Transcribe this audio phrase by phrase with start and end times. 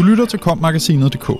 [0.00, 1.30] Du lytter til kommagasinet.dk,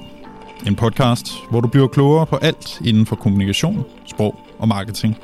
[0.67, 5.17] en podcast, hvor du bliver klogere på alt inden for kommunikation, sprog og marketing.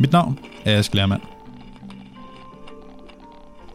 [0.00, 1.20] Mit navn er Ask Lermand.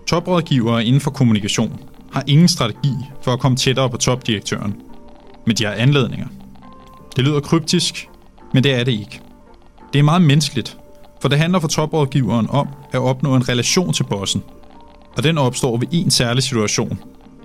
[0.07, 1.79] Toprådgivere inden for kommunikation
[2.11, 4.75] har ingen strategi for at komme tættere på topdirektøren,
[5.45, 6.27] men de har anledninger.
[7.15, 8.09] Det lyder kryptisk,
[8.53, 9.21] men det er det ikke.
[9.93, 10.77] Det er meget menneskeligt,
[11.21, 14.43] for det handler for toprådgiveren om at opnå en relation til bossen,
[15.17, 16.99] og den opstår ved en særlig situation,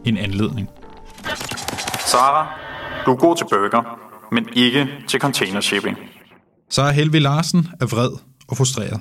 [0.05, 0.69] en anledning.
[2.13, 2.43] Sara,
[3.07, 3.83] du er god til burger,
[4.35, 5.97] men ikke til container shipping.
[6.71, 8.11] Sara Helvi Larsen er vred
[8.49, 9.01] og frustreret.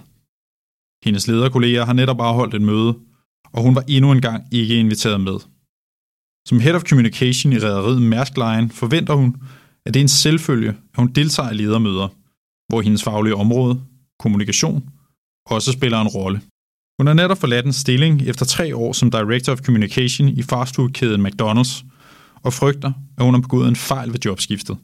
[1.05, 2.97] Hendes lederkolleger har netop afholdt et møde,
[3.53, 5.37] og hun var endnu en gang ikke inviteret med.
[6.47, 9.35] Som Head of Communication i rædderiet Mærsk Line forventer hun,
[9.85, 12.07] at det er en selvfølge, at hun deltager i ledermøder,
[12.69, 13.81] hvor hendes faglige område,
[14.19, 14.89] kommunikation,
[15.45, 16.41] også spiller en rolle.
[16.99, 21.27] Hun har netop forladt en stilling efter tre år som Director of Communication i fastfoodkæden
[21.27, 21.86] McDonald's,
[22.47, 24.77] og frygter, at hun har begået en fejl ved jobskiftet.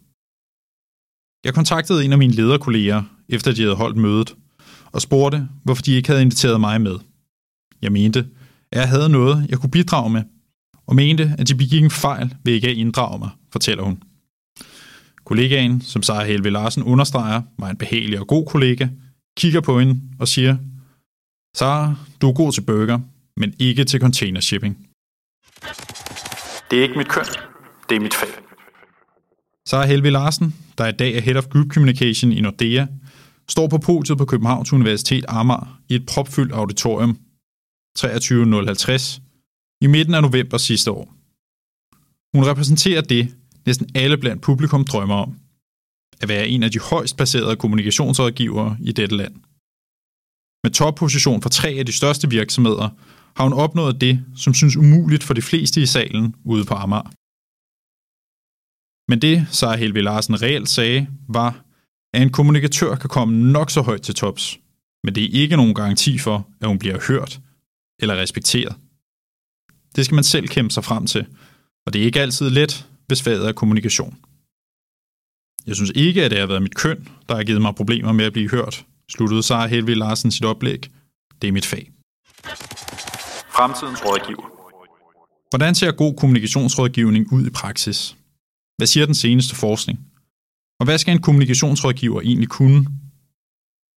[1.46, 4.36] Jeg kontaktede en af mine lederkolleger, efter de havde holdt mødet,
[4.92, 6.96] og spurgte, hvorfor de ikke havde inviteret mig med.
[7.82, 8.20] Jeg mente,
[8.72, 10.24] at jeg havde noget, jeg kunne bidrage med,
[10.88, 14.04] og mente, at de begik en fejl ved ikke at inddrage mig, fortæller hun.
[15.26, 18.88] Kollegaen, som Sara Helve Larsen understreger, var en behagelig og god kollega,
[19.38, 20.58] kigger på hende og siger,
[21.56, 23.00] Sara, du er god til burger,
[23.38, 24.88] men ikke til container shipping.
[26.72, 27.26] Det er ikke mit køn,
[27.90, 28.30] det er mit fag.
[29.66, 32.86] Så er Helvi Larsen, der i dag er Head of Group Communication i Nordea,
[33.50, 37.18] står på podiet på Københavns Universitet Amager i et propfyldt auditorium
[37.96, 39.22] 23050
[39.82, 41.14] i midten af november sidste år.
[42.38, 45.36] Hun repræsenterer det, næsten alle blandt publikum drømmer om.
[46.22, 49.36] At være en af de højst placerede kommunikationsrådgivere i dette land.
[50.64, 52.90] Med topposition for tre af de største virksomheder,
[53.36, 57.12] har hun opnået det, som synes umuligt for de fleste i salen ude på Amager.
[59.08, 61.64] Men det, Sara Helvi Larsen reelt sagde, var,
[62.14, 64.60] at en kommunikatør kan komme nok så højt til tops,
[65.04, 67.40] men det er ikke nogen garanti for, at hun bliver hørt
[68.00, 68.76] eller respekteret.
[69.96, 71.26] Det skal man selv kæmpe sig frem til,
[71.86, 74.18] og det er ikke altid let, hvis faget er kommunikation.
[75.68, 78.26] Jeg synes ikke, at det har været mit køn, der har givet mig problemer med
[78.26, 80.90] at blive hørt, sluttede Sara Helvi Larsen sit oplæg.
[81.42, 81.92] Det er mit fag.
[83.56, 84.50] Fremtidens rådgiver.
[85.50, 88.16] Hvordan ser god kommunikationsrådgivning ud i praksis?
[88.78, 90.00] Hvad siger den seneste forskning?
[90.80, 92.86] Og hvad skal en kommunikationsrådgiver egentlig kunne?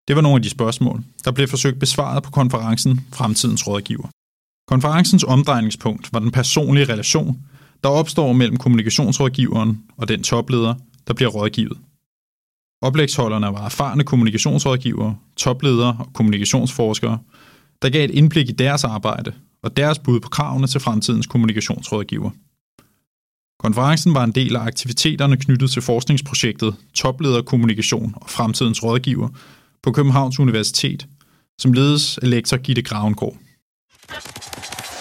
[0.07, 4.07] Det var nogle af de spørgsmål, der blev forsøgt besvaret på konferencen Fremtidens Rådgiver.
[4.67, 7.43] Konferencens omdrejningspunkt var den personlige relation,
[7.83, 10.75] der opstår mellem kommunikationsrådgiveren og den topleder,
[11.07, 11.77] der bliver rådgivet.
[12.81, 17.19] Oplægsholderne var erfarne kommunikationsrådgivere, topledere og kommunikationsforskere,
[17.81, 19.33] der gav et indblik i deres arbejde
[19.63, 22.31] og deres bud på kravene til fremtidens kommunikationsrådgiver.
[23.59, 29.29] Konferencen var en del af aktiviteterne knyttet til forskningsprojektet Toplederkommunikation og Fremtidens Rådgiver
[29.83, 31.07] på Københavns Universitet,
[31.59, 33.37] som ledes af lektor Gitte Gravengård.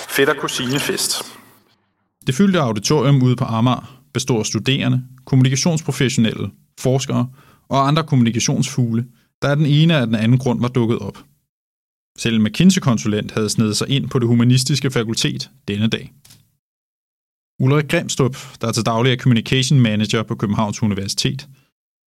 [0.09, 1.23] Fætter kusinefest.
[2.27, 6.51] Det fyldte auditorium ude på Amager består af studerende, kommunikationsprofessionelle,
[6.81, 7.29] forskere
[7.69, 9.07] og andre kommunikationsfugle,
[9.43, 11.19] der af den ene af den anden grund var dukket op.
[12.19, 16.13] Selv en McKinsey-konsulent havde snedet sig ind på det humanistiske fakultet denne dag.
[17.59, 21.49] Ulrik Grimstrup, der er til daglig er Communication Manager på Københavns Universitet,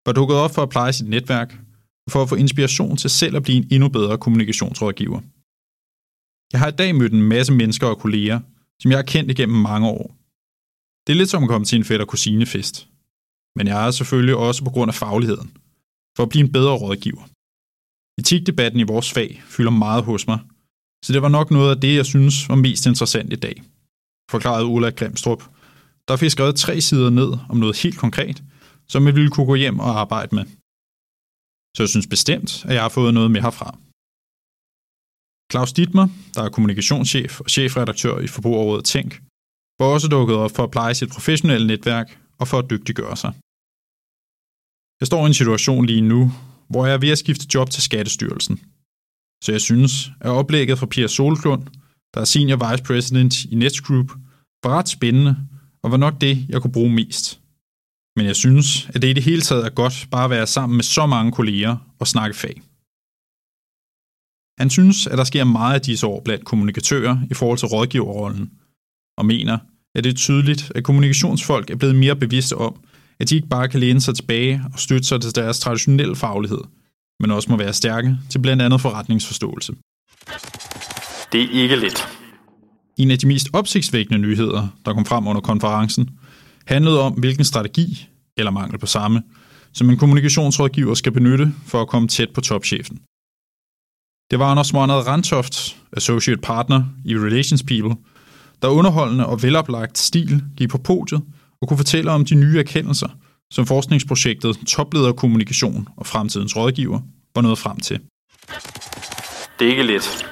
[0.06, 1.50] var dukket op for at pleje sit netværk
[2.06, 5.22] og for at få inspiration til selv at blive en endnu bedre kommunikationsrådgiver.
[6.54, 8.40] Jeg har i dag mødt en masse mennesker og kolleger,
[8.82, 10.16] som jeg har kendt igennem mange år.
[11.08, 12.88] Det er lidt som at komme til en fætter kusinefest.
[13.56, 15.58] Men jeg er selvfølgelig også på grund af fagligheden,
[16.16, 17.24] for at blive en bedre rådgiver.
[18.20, 20.40] Etikdebatten i vores fag fylder meget hos mig,
[21.06, 23.64] så det var nok noget af det, jeg synes var mest interessant i dag,
[24.34, 25.42] forklarede Ulla Grimstrup,
[26.08, 28.44] der fik skrevet tre sider ned om noget helt konkret,
[28.88, 30.46] som jeg ville kunne gå hjem og arbejde med.
[31.76, 33.70] Så jeg synes bestemt, at jeg har fået noget med herfra.
[35.52, 39.12] Claus Dittmer, der er kommunikationschef og chefredaktør i Forbrugerrådet Tænk,
[39.80, 42.08] var også dukket op for at pleje sit professionelle netværk
[42.40, 43.32] og for at dygtiggøre sig.
[45.00, 46.22] Jeg står i en situation lige nu,
[46.70, 48.56] hvor jeg er ved at skifte job til Skattestyrelsen.
[49.44, 51.64] Så jeg synes, at oplægget fra Pia Solklund,
[52.14, 54.12] der er Senior Vice President i Nets Group,
[54.64, 55.36] var ret spændende
[55.84, 57.40] og var nok det, jeg kunne bruge mest.
[58.16, 60.76] Men jeg synes, at det i det hele taget er godt bare at være sammen
[60.76, 62.62] med så mange kolleger og snakke fag.
[64.60, 68.52] Han synes, at der sker meget af disse år blandt kommunikatører i forhold til rådgiverrollen,
[69.18, 69.58] og mener,
[69.96, 72.84] at det er tydeligt, at kommunikationsfolk er blevet mere bevidste om,
[73.20, 76.62] at de ikke bare kan læne sig tilbage og støtte sig til deres traditionelle faglighed,
[77.20, 79.74] men også må være stærke til blandt andet forretningsforståelse.
[81.32, 82.08] Det er ikke let.
[82.98, 86.10] En af de mest opsigtsvækkende nyheder, der kom frem under konferencen,
[86.66, 89.24] handlede om, hvilken strategi, eller mangel på samme,
[89.74, 93.00] som en kommunikationsrådgiver skal benytte for at komme tæt på topchefen.
[94.32, 97.96] Det var Anders Monad Rantoft, Associate Partner i Relations People,
[98.62, 101.22] der underholdende og veloplagt stil gik på podiet
[101.62, 103.08] og kunne fortælle om de nye erkendelser,
[103.54, 107.00] som forskningsprojektet Toplederkommunikation og Fremtidens Rådgiver
[107.36, 108.00] var nået frem til.
[109.60, 110.29] Det er ikke let.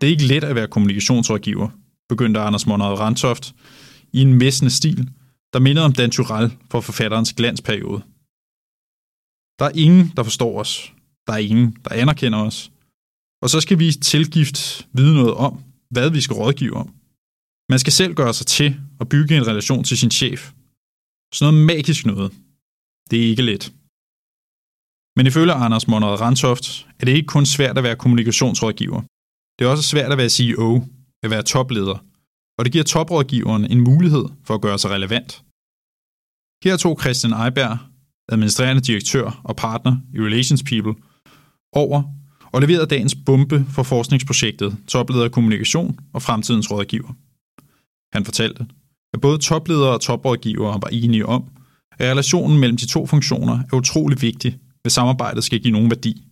[0.00, 1.68] Det er ikke let at være kommunikationsrådgiver,
[2.08, 3.54] begyndte Anders Monrad Rantoft
[4.12, 5.08] i en messende stil,
[5.52, 8.02] der mindede om Dan Turell for forfatterens glansperiode.
[9.58, 10.92] Der er ingen, der forstår os.
[11.26, 12.72] Der er ingen, der anerkender os.
[13.42, 16.94] Og så skal vi tilgift vide noget om, hvad vi skal rådgive om.
[17.68, 20.40] Man skal selv gøre sig til og bygge en relation til sin chef.
[21.34, 22.32] Sådan noget magisk noget.
[23.10, 23.72] Det er ikke let.
[25.16, 29.02] Men ifølge Anders Monrad Rantoft er det ikke kun svært at være kommunikationsrådgiver.
[29.60, 30.84] Det er også svært at være CEO,
[31.22, 31.98] at være topleder,
[32.58, 35.44] og det giver toprådgiveren en mulighed for at gøre sig relevant.
[36.64, 37.78] Her tog Christian Eiberg,
[38.32, 40.94] administrerende direktør og partner i Relations People,
[41.72, 42.02] over
[42.52, 47.12] og leverede dagens bombe for forskningsprojektet Topleder Kommunikation og Fremtidens Rådgiver.
[48.16, 48.66] Han fortalte,
[49.14, 51.42] at både topledere og toprådgivere var enige om,
[51.98, 56.26] at relationen mellem de to funktioner er utrolig vigtig, hvis samarbejdet skal give nogen værdi.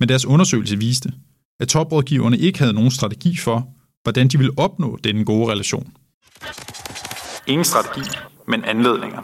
[0.00, 1.12] Men deres undersøgelse viste,
[1.62, 3.68] at toprådgiverne ikke havde nogen strategi for,
[4.02, 5.92] hvordan de ville opnå denne gode relation.
[7.46, 8.10] Ingen strategi,
[8.48, 9.22] men anledninger.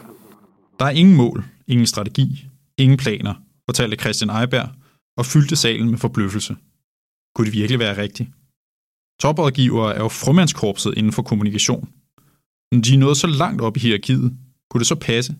[0.78, 2.46] Der er ingen mål, ingen strategi,
[2.76, 3.34] ingen planer,
[3.68, 4.68] fortalte Christian Eiberg
[5.16, 6.56] og fyldte salen med forbløffelse.
[7.34, 8.28] Kunne det virkelig være rigtigt?
[9.20, 11.88] Toprådgivere er jo frømandskorpset inden for kommunikation.
[12.72, 14.36] Når de er nået så langt op i hierarkiet,
[14.70, 15.34] kunne det så passe,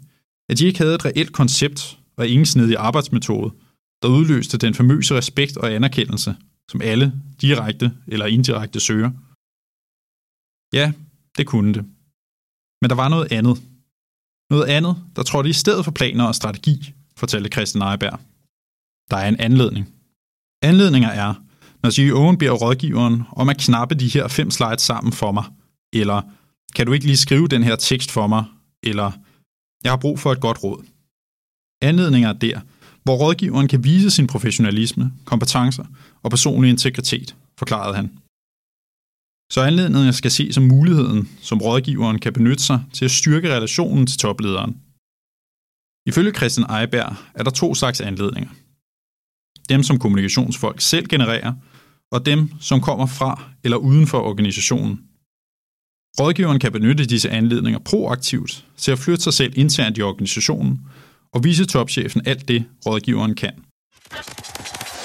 [0.49, 3.51] at de ikke havde et reelt koncept og ingen snedig arbejdsmetode,
[4.03, 6.37] der udløste den famøse respekt og anerkendelse,
[6.71, 9.11] som alle, direkte eller indirekte, søger.
[10.73, 10.93] Ja,
[11.37, 11.85] det kunne det.
[12.81, 13.63] Men der var noget andet.
[14.51, 18.21] Noget andet, der trådte i stedet for planer og strategi, fortalte Christian Eiberg.
[19.11, 19.95] Der er en anledning.
[20.63, 21.35] Anledninger er,
[21.83, 25.45] når CEO'en beder rådgiveren om at knappe de her fem slides sammen for mig,
[25.93, 26.23] eller
[26.75, 28.45] kan du ikke lige skrive den her tekst for mig,
[28.83, 29.13] eller
[29.85, 30.85] jeg har brug for et godt råd.
[31.83, 32.61] Anledninger er der,
[33.09, 35.85] hvor rådgiveren kan vise sin professionalisme, kompetencer
[36.23, 38.11] og personlig integritet, forklarede han.
[39.53, 44.07] Så anledningen skal ses som muligheden, som rådgiveren kan benytte sig til at styrke relationen
[44.07, 44.77] til toplederen.
[46.07, 48.51] Ifølge Christian Eiberg er der to slags anledninger.
[49.69, 51.55] Dem, som kommunikationsfolk selv genererer,
[52.13, 55.01] og dem, som kommer fra eller uden for organisationen.
[56.21, 60.81] Rådgiveren kan benytte disse anledninger proaktivt til at flytte sig selv internt i organisationen
[61.33, 63.53] og vise topchefen alt det, rådgiveren kan.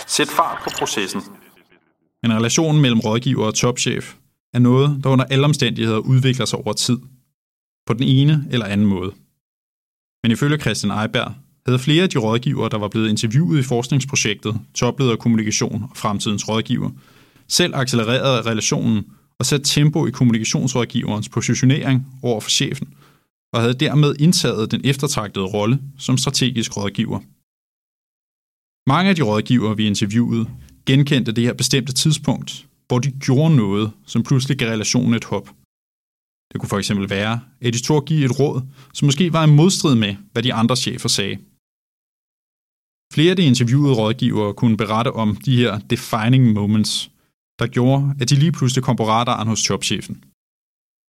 [0.07, 1.21] Sæt fart på processen.
[2.23, 4.15] Men relationen mellem rådgiver og topchef
[4.53, 6.97] er noget, der under alle omstændigheder udvikler sig over tid.
[7.87, 9.11] På den ene eller anden måde.
[10.23, 11.33] Men ifølge Christian Eiberg
[11.65, 16.49] havde flere af de rådgivere, der var blevet interviewet i forskningsprojektet Topleder Kommunikation og Fremtidens
[16.49, 16.89] Rådgiver,
[17.47, 19.05] selv accelereret relationen
[19.39, 22.93] og sat tempo i kommunikationsrådgiverens positionering over for chefen,
[23.53, 27.19] og havde dermed indtaget den eftertragtede rolle som strategisk rådgiver.
[28.89, 30.45] Mange af de rådgivere, vi interviewede,
[30.85, 35.47] genkendte det her bestemte tidspunkt, hvor de gjorde noget, som pludselig gav relationen et hop.
[36.51, 38.62] Det kunne for eksempel være, at de tog at give et råd,
[38.93, 41.38] som måske var i modstrid med, hvad de andre chefer sagde.
[43.13, 47.12] Flere af de interviewede rådgivere kunne berette om de her defining moments,
[47.60, 50.24] der gjorde, at de lige pludselig kom på radaren hos topchefen.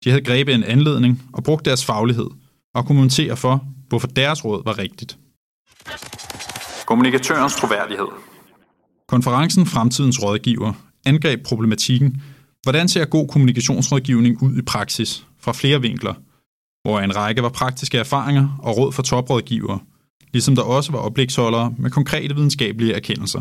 [0.05, 2.27] De havde grebet en anledning og brugt deres faglighed
[2.75, 5.19] og kommentere for, hvorfor deres råd var rigtigt.
[6.87, 8.09] Kommunikatørens troværdighed.
[9.09, 10.73] Konferencen Fremtidens Rådgiver
[11.07, 12.23] angreb problematikken,
[12.63, 16.15] hvordan ser god kommunikationsrådgivning ud i praksis fra flere vinkler,
[16.83, 19.79] hvor en række var praktiske erfaringer og råd for toprådgivere,
[20.33, 23.41] ligesom der også var oplægsholdere med konkrete videnskabelige erkendelser.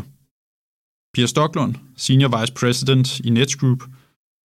[1.14, 3.82] Pia Stocklund, Senior Vice President i Nets Group,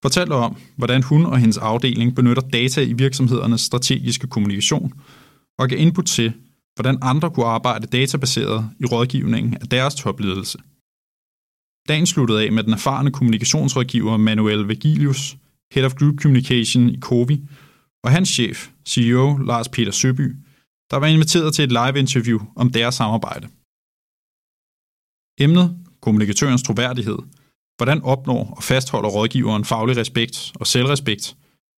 [0.01, 4.93] fortalte om, hvordan hun og hendes afdeling benytter data i virksomhedernes strategiske kommunikation
[5.59, 6.33] og gav input til,
[6.75, 10.57] hvordan andre kunne arbejde databaseret i rådgivningen af deres topledelse.
[11.87, 15.37] Dagen sluttede af med den erfarne kommunikationsrådgiver Manuel Vegilius,
[15.73, 17.43] Head of Group Communication i Covi,
[18.03, 20.35] og hans chef, CEO Lars Peter Søby,
[20.91, 23.47] der var inviteret til et live-interview om deres samarbejde.
[25.39, 27.17] Emnet, kommunikatørens troværdighed,
[27.79, 31.35] hvordan opnår og fastholder rådgiveren faglig respekt og selvrespekt,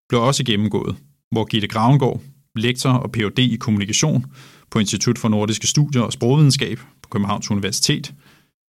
[0.09, 0.95] blev også gennemgået,
[1.31, 2.21] hvor Gitte Gravengård,
[2.55, 3.39] lektor og Ph.D.
[3.39, 4.25] i kommunikation
[4.71, 8.13] på Institut for Nordiske Studier og Sprogvidenskab på Københavns Universitet,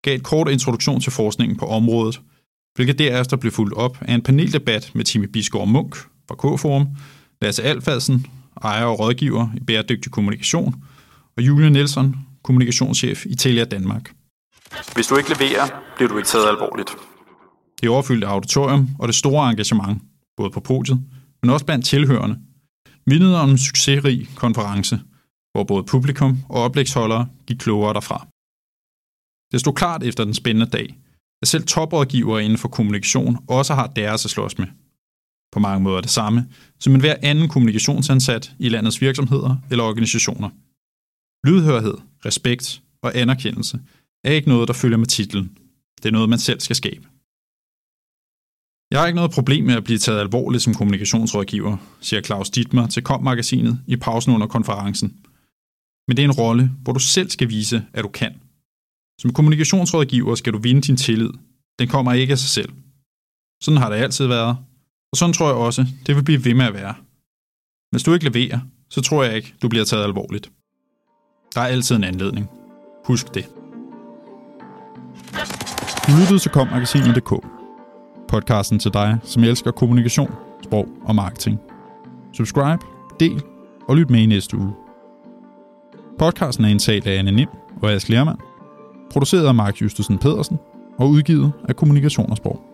[0.04, 2.20] gav et kort introduktion til forskningen på området,
[2.74, 5.96] hvilket derefter blev fulgt op af en paneldebat med Timmy Bisgaard Munk
[6.28, 6.86] fra K-Forum,
[7.42, 8.26] Lasse Alfadsen
[8.62, 10.74] ejer og rådgiver i bæredygtig kommunikation,
[11.36, 14.10] og Julie Nielsen, kommunikationschef i Telia Danmark.
[14.94, 16.96] Hvis du ikke leverer, bliver du ikke taget alvorligt.
[17.82, 20.02] Det overfyldte auditorium og det store engagement,
[20.36, 21.00] både på podiet,
[21.42, 22.38] men også blandt tilhørende,
[23.06, 25.00] mindede om en succesrig konference,
[25.52, 28.26] hvor både publikum og oplægsholdere gik klogere derfra.
[29.52, 30.98] Det stod klart efter den spændende dag,
[31.42, 34.66] at selv toprådgivere inden for kommunikation også har deres at slås med.
[35.52, 36.48] På mange måder det samme,
[36.80, 40.50] som en hver anden kommunikationsansat i landets virksomheder eller organisationer.
[41.46, 43.80] Lydhørhed, respekt og anerkendelse
[44.24, 45.58] er ikke noget, der følger med titlen.
[46.02, 47.11] Det er noget, man selv skal skabe.
[48.92, 52.86] Jeg har ikke noget problem med at blive taget alvorligt som kommunikationsrådgiver, siger Claus Dittmer
[52.86, 55.16] til Kom-magasinet i pausen under konferencen.
[56.08, 58.32] Men det er en rolle, hvor du selv skal vise, at du kan.
[59.20, 61.30] Som kommunikationsrådgiver skal du vinde din tillid.
[61.78, 62.72] Den kommer ikke af sig selv.
[63.62, 64.56] Sådan har det altid været,
[65.12, 66.94] og sådan tror jeg også, det vil blive ved med at være.
[67.90, 70.50] Hvis du ikke leverer, så tror jeg ikke, du bliver taget alvorligt.
[71.54, 72.46] Der er altid en anledning.
[73.04, 73.46] Husk det.
[76.06, 77.61] Du lyttede til kommagasinet.dk.
[78.32, 80.34] Podcasten til dig, som elsker kommunikation,
[80.64, 81.60] sprog og marketing.
[82.32, 82.78] Subscribe,
[83.20, 83.42] del
[83.88, 84.72] og lyt med i næste uge.
[86.18, 87.48] Podcasten er indtalt af Anne Nim
[87.82, 88.38] og Ask Lermand,
[89.12, 90.58] produceret af Mark Justusen Pedersen
[90.98, 92.71] og udgivet af Kommunikation og Sprog.